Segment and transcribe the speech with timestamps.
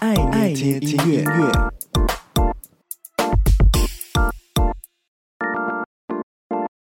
[0.00, 0.14] 爱
[0.52, 1.52] 捏听音乐。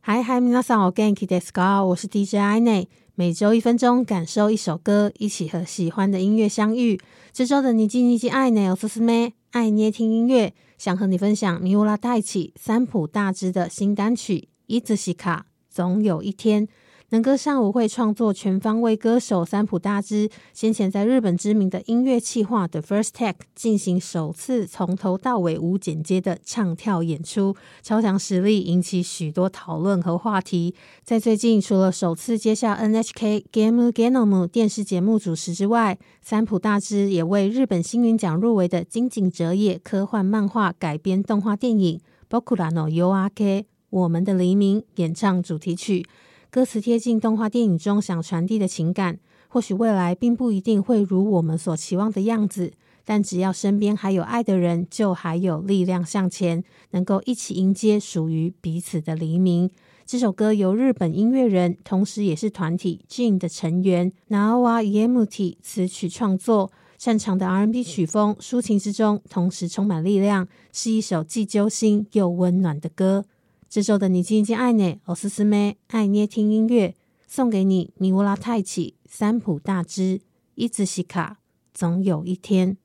[0.00, 1.84] 嗨嗨，皆さんお元気ですか？
[1.84, 7.00] 我是 DJ 爱内，每周一分钟，感受一首歌，一起和喜欢的音乐相遇。
[7.32, 15.38] 这周的你叽你叽爱内，我是思妹，爱捏听音乐，想和你分享米乌拉太启三浦大知的新单曲《いつしか》，
[15.70, 16.68] 总有一天。
[17.10, 30.74] 能歌善舞会创作全方位歌手三浦大知，先前在日本知名的音乐企划 The First Take 进行首次从头到尾无剪接的唱跳演出，超强实力引起许多讨论和话题。
[31.04, 42.00] 在最近，除了首次接下 NHK Game Genom 电视节目主持之外，三浦大知也为日本星云奖入围的今井哲也科幻漫画改编动画电影《
[42.40, 46.04] 仆らの夜明け》我们的黎明演唱主题曲。
[46.53, 52.73] 歌词贴近动画电影中想传递的情感，或许未来并不一定会如我们所期望的样子，
[53.05, 59.71] 但只要身边还有爱的人，就还有力量向前，能够一起迎接属于彼此的黎明。
[60.05, 73.23] 这首歌由日本音乐人，同时也是团体 Gin 的成员 Naowa Iemuti 词曲创作，擅长的 R&B 曲风，抒情之中同时充满力量，是一首既揪心又温暖的歌。
[73.70, 76.94] 这周的你叽你叽爱内，我是思妹，爱捏听音乐，
[77.26, 80.20] 送给你米乌拉太启三浦大知，
[80.56, 81.36] いつしか
[81.74, 82.76] 总有一天。